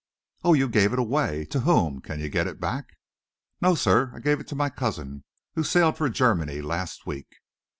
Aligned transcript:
"Oh, 0.43 0.55
you 0.55 0.67
gave 0.67 0.93
it 0.93 0.97
away! 0.97 1.45
To 1.51 1.59
whom? 1.59 2.01
Can 2.01 2.19
you 2.19 2.27
get 2.27 2.47
it 2.47 2.59
back?" 2.59 2.97
"No, 3.61 3.75
sir; 3.75 4.11
I 4.15 4.19
gave 4.19 4.39
it 4.39 4.47
to 4.47 4.55
my 4.55 4.71
cousin, 4.71 5.23
who 5.53 5.61
sailed 5.61 5.95
for 5.95 6.09
Germany 6.09 6.59
last 6.63 7.05
week." 7.05 7.35